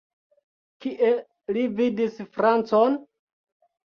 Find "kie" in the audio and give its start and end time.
0.85-1.11